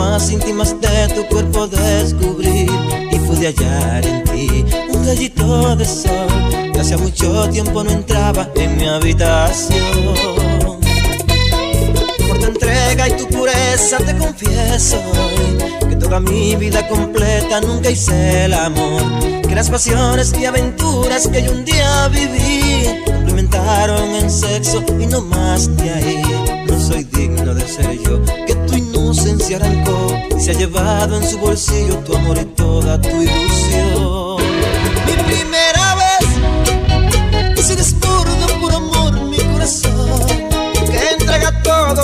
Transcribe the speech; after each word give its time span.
más 0.00 0.30
íntimas 0.30 0.80
de 0.80 1.08
tu 1.14 1.26
cuerpo 1.28 1.66
descubrir 1.66 2.29
Que 6.80 6.84
hacía 6.84 6.96
mucho 6.96 7.46
tiempo 7.50 7.84
no 7.84 7.90
entraba 7.90 8.48
en 8.54 8.78
mi 8.78 8.88
habitación 8.88 9.76
entrega 12.42 13.06
y 13.06 13.12
tu 13.18 13.28
pureza 13.28 13.98
te 13.98 14.16
confieso 14.16 14.96
que 15.90 15.96
toda 15.96 16.20
mi 16.20 16.56
vida 16.56 16.88
completa 16.88 17.60
nunca 17.60 17.90
hice 17.90 18.46
el 18.46 18.54
amor. 18.54 19.02
Que 19.46 19.54
las 19.54 19.68
pasiones 19.68 20.32
y 20.40 20.46
aventuras 20.46 21.28
que 21.28 21.42
yo 21.42 21.52
un 21.52 21.66
día 21.66 22.08
viví 22.08 22.86
complementaron 23.04 24.14
en 24.14 24.30
sexo 24.30 24.82
y 24.98 25.04
no 25.04 25.20
más 25.20 25.76
de 25.76 25.90
ahí. 25.90 26.22
No 26.66 26.80
soy 26.80 27.04
digno 27.04 27.54
de 27.54 27.68
ser 27.68 27.92
yo, 28.00 28.22
que 28.46 28.54
tu 28.54 28.74
inocencia 28.74 29.58
arrancó 29.58 30.16
y 30.34 30.40
se 30.40 30.52
ha 30.52 30.54
llevado 30.54 31.18
en 31.18 31.28
su 31.28 31.36
bolsillo 31.36 31.98
tu 32.06 32.16
amor 32.16 32.38
y 32.38 32.46
toda 32.46 32.98
tu 32.98 33.10
ilusión. 33.10 34.19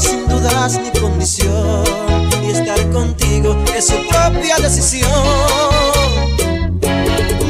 Sin 0.00 0.26
dudas 0.28 0.78
ni 0.80 0.90
condición. 1.00 1.84
Y 2.42 2.50
estar 2.50 2.90
contigo 2.90 3.56
es 3.76 3.86
su 3.86 3.96
propia 4.08 4.56
decisión. 4.58 5.10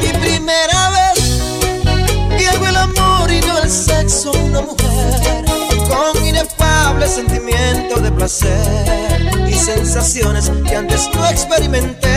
Mi 0.01 0.09
primera 0.19 0.89
vez, 0.89 1.41
hago 2.53 2.67
el 2.67 2.75
amor 2.75 3.31
y 3.31 3.41
no 3.41 3.57
el 3.59 3.69
sexo 3.69 4.31
una 4.31 4.61
mujer. 4.61 5.45
Con 5.87 6.25
inefable 6.25 7.07
sentimiento 7.07 7.99
de 7.99 8.11
placer 8.11 9.47
y 9.47 9.53
sensaciones 9.53 10.51
que 10.67 10.75
antes 10.75 11.09
no 11.13 11.27
experimenté. 11.27 12.14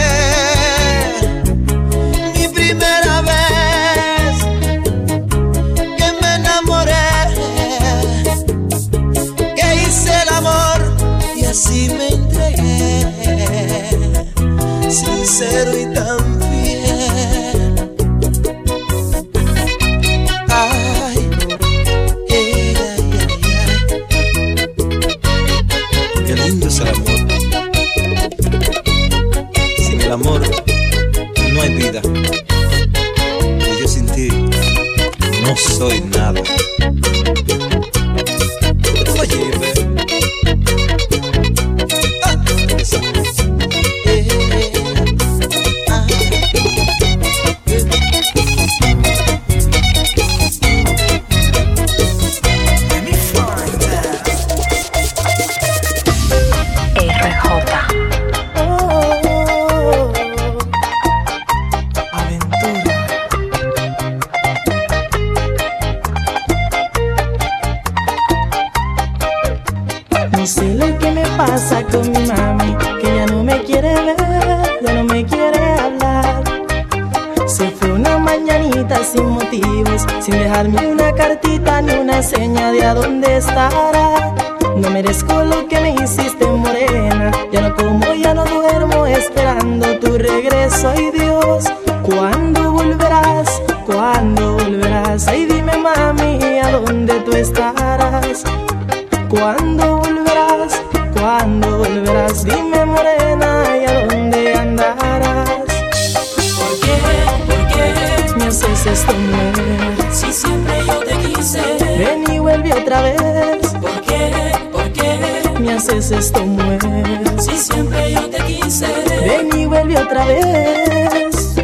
Si 116.21 117.57
siempre 117.57 118.13
yo 118.13 118.29
te 118.29 118.39
quise. 118.39 118.87
Ven 119.25 119.57
y 119.57 119.67
vuelve 119.67 119.99
otra 119.99 120.25
vez. 120.27 121.55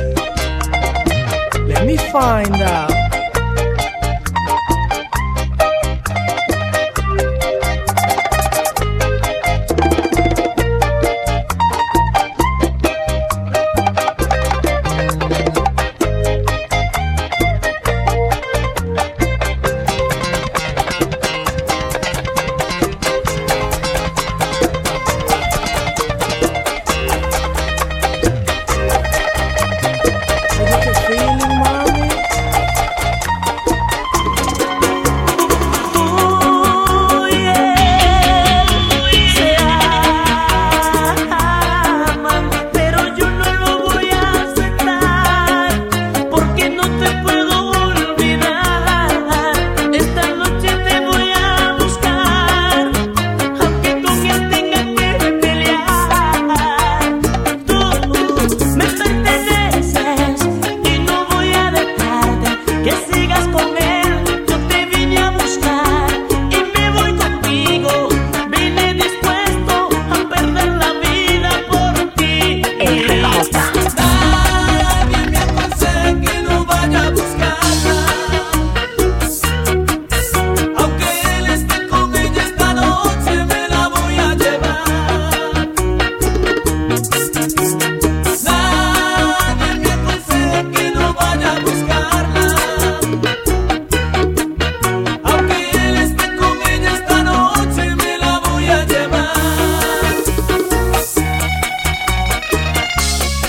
Let 1.66 1.84
me 1.84 1.96
find 1.96 2.62
out 2.62 2.93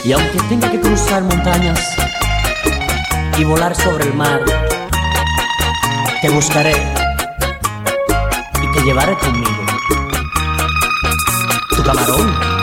Y 0.05 0.11
aunque 0.11 0.37
tenga 0.49 0.69
que 0.69 0.79
cruzar 0.79 1.23
montañas 1.23 1.79
y 3.39 3.43
volar 3.43 3.75
sobre 3.75 4.05
el 4.05 4.13
mar, 4.13 4.39
te 6.21 6.29
buscaré 6.29 6.75
y 8.61 8.71
te 8.71 8.85
llevaré 8.85 9.17
conmigo. 9.17 9.65
Tu 11.75 11.81
camarón 11.81 12.54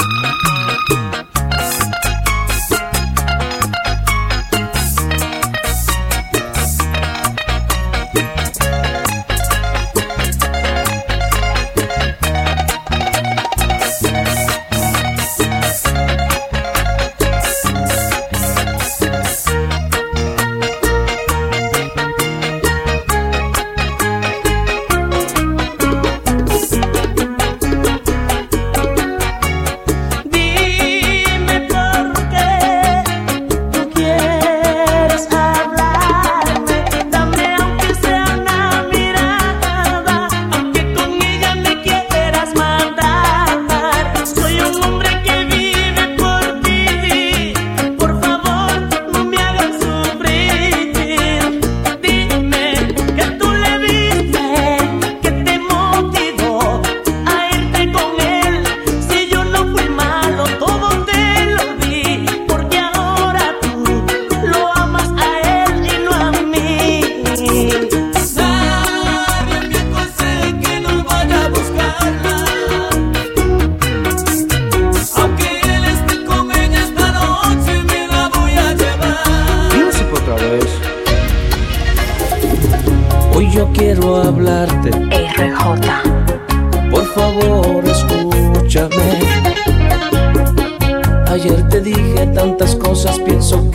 Ayer 91.33 91.67
te 91.71 91.81
dije 91.81 92.27
tantas 92.35 92.77
cosas, 92.77 93.19
pienso 93.21 93.71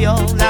Fabiola. 0.00 0.49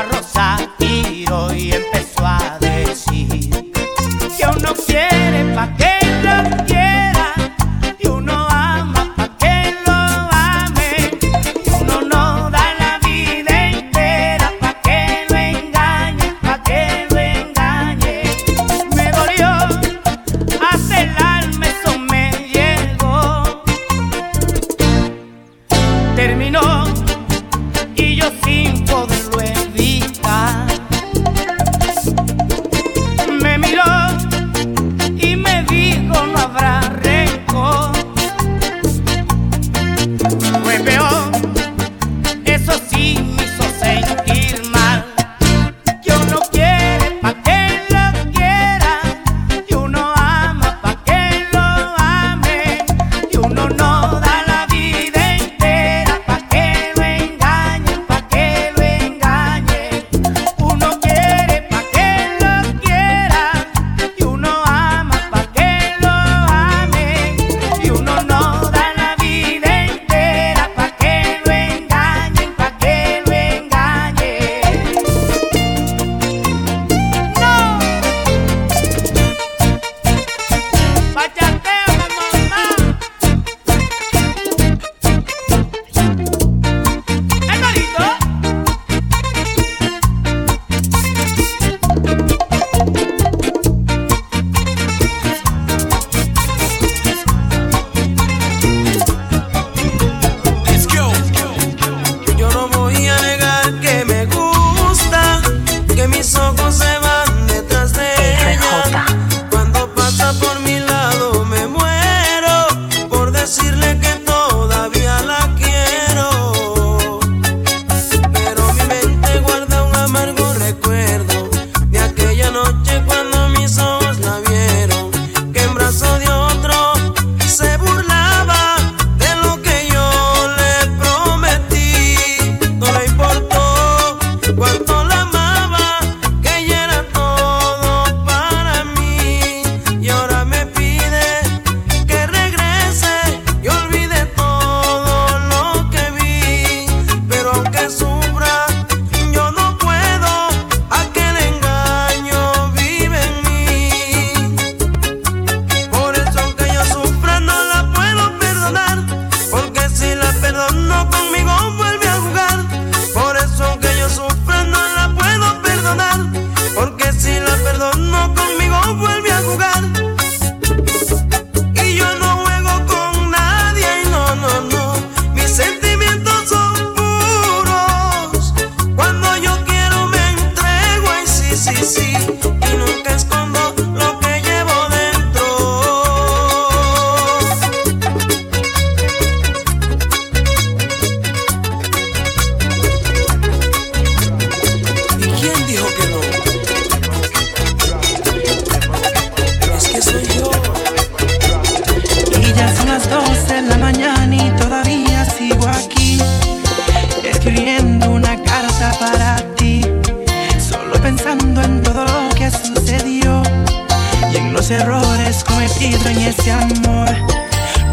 amor. 216.50 217.08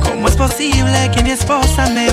¿Cómo 0.03 0.27
es 0.27 0.35
posible 0.35 1.11
que 1.13 1.23
mi 1.23 1.31
esposa 1.31 1.89
me 1.89 2.11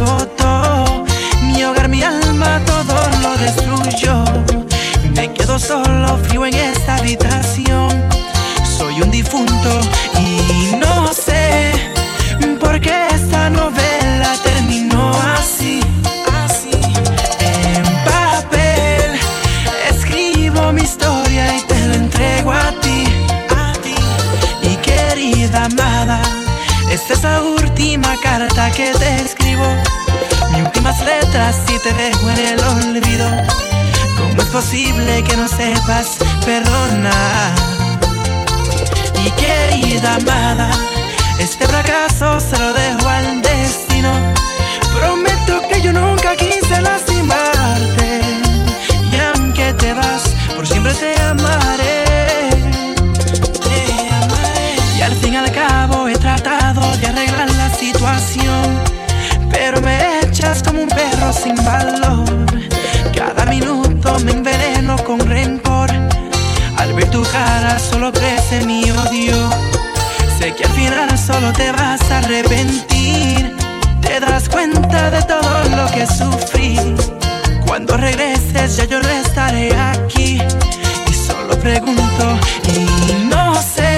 que 28.75 28.93
te 28.93 29.17
escribo, 29.23 29.65
mis 30.51 30.63
últimas 30.63 31.01
letras 31.05 31.57
y 31.69 31.79
te 31.79 31.93
dejo 31.93 32.31
en 32.31 32.39
el 32.39 32.61
olvido. 32.65 33.27
¿Cómo 34.17 34.43
es 34.43 34.49
posible 34.49 35.23
que 35.23 35.37
no 35.37 35.47
sepas 35.47 36.17
perdonar? 36.45 37.53
Mi 39.23 39.31
querida 39.33 40.17
amada, 40.17 40.71
este 41.39 41.69
fracaso 41.69 42.41
se 42.41 42.59
lo 42.59 42.73
dejo 42.73 43.09
al 43.09 43.44
sin 61.45 61.57
valor. 61.63 62.25
Cada 63.15 63.45
minuto 63.45 64.19
me 64.25 64.33
enveneno 64.33 64.97
con 65.05 65.21
rencor. 65.21 65.91
Al 66.79 66.93
ver 66.95 67.11
tu 67.11 67.23
cara 67.23 67.79
solo 67.79 68.11
crece 68.13 68.65
mi 68.65 68.91
odio. 68.91 69.37
Sé 70.39 70.55
que 70.55 70.65
al 70.65 70.73
final 70.73 71.19
solo 71.19 71.53
te 71.53 71.71
vas 71.73 72.01
a 72.11 72.19
arrepentir. 72.19 73.55
Te 74.01 74.21
das 74.21 74.49
cuenta 74.49 75.11
de 75.11 75.23
todo 75.23 75.57
lo 75.77 75.87
que 75.95 76.07
sufrí. 76.07 76.79
Cuando 77.67 77.97
regreses 77.97 78.77
ya 78.77 78.85
yo 78.87 79.01
no 79.01 79.09
estaré 79.09 79.69
aquí. 79.77 80.41
Y 81.11 81.13
solo 81.13 81.59
pregunto 81.61 82.39
y 82.75 83.25
no 83.29 83.55
sé. 83.63 83.94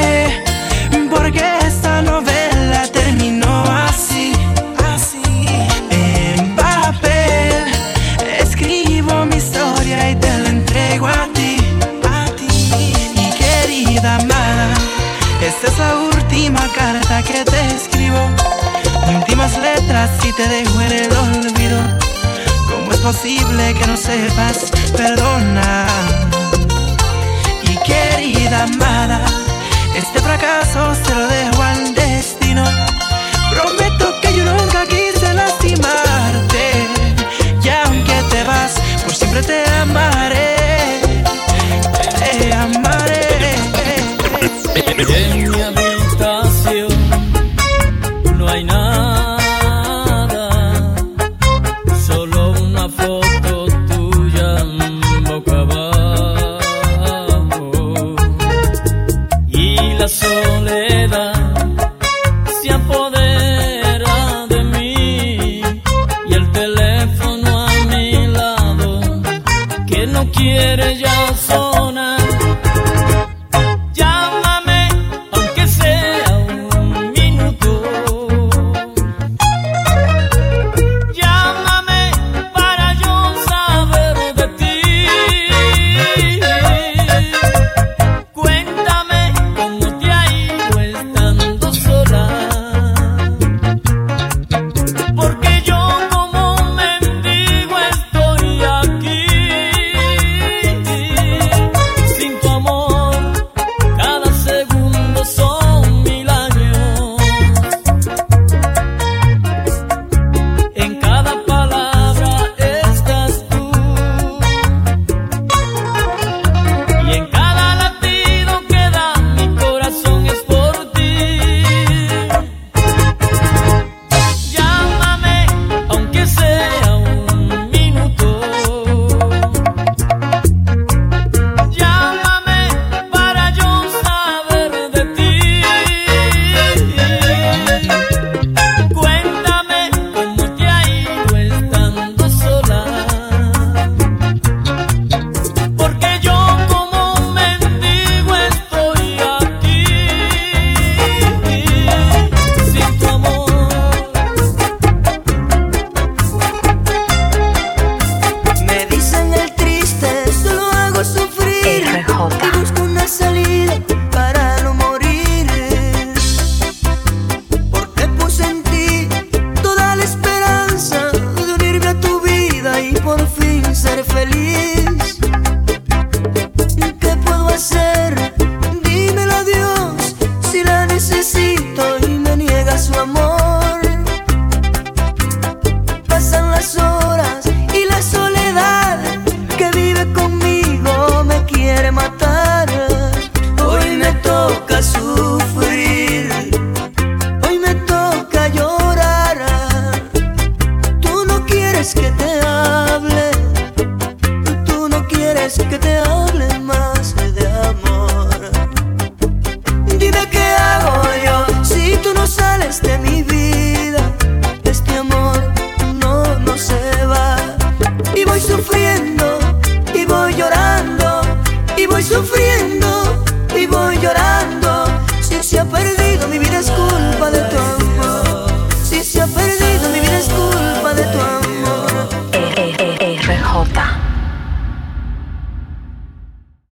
no 70.16 70.30
quiere 70.32 70.96
ya. 70.96 71.15